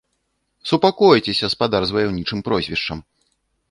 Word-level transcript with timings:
Супакойцеся, 0.69 1.53
спадар 1.57 1.81
з 1.91 1.99
ваяўнічым 1.99 2.39
прозвішчам! 2.49 3.09